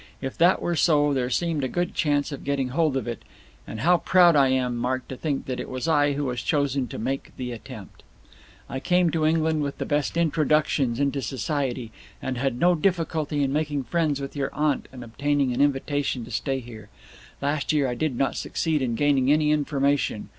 If 0.19 0.35
that 0.39 0.63
were 0.63 0.75
so, 0.75 1.13
there 1.13 1.29
seemed 1.29 1.63
a 1.63 1.67
good 1.67 1.93
chance 1.93 2.31
of 2.31 2.43
getting 2.43 2.69
hold 2.69 2.97
of 2.97 3.07
it, 3.07 3.21
and 3.67 3.81
how 3.81 3.97
proud 3.97 4.35
I 4.35 4.47
am, 4.47 4.75
Mark, 4.75 5.07
to 5.09 5.15
think 5.15 5.45
that 5.45 5.59
it 5.59 5.69
was 5.69 5.87
I 5.87 6.13
who 6.13 6.25
was 6.25 6.41
chosen 6.41 6.87
to 6.87 6.97
make 6.97 7.31
the 7.37 7.51
attempt! 7.51 8.01
"I 8.67 8.79
came 8.79 9.11
to 9.11 9.27
England 9.27 9.61
with 9.61 9.77
the 9.77 9.85
best 9.85 10.17
introductions 10.17 10.99
into 10.99 11.21
society, 11.21 11.91
and 12.19 12.35
had 12.35 12.57
no 12.59 12.73
difficulty 12.73 13.43
in 13.43 13.53
making 13.53 13.83
friends 13.83 14.19
with 14.19 14.35
your 14.35 14.49
aunt 14.55 14.87
and 14.91 15.03
obtaining 15.03 15.53
an 15.53 15.61
invitation 15.61 16.25
to 16.25 16.31
stay 16.31 16.61
here. 16.61 16.89
Last 17.39 17.71
year 17.71 17.87
I 17.87 17.93
did 17.93 18.15
not 18.17 18.35
succeed 18.35 18.81
in 18.81 18.95
gaining 18.95 19.31
any 19.31 19.51
information. 19.51 20.29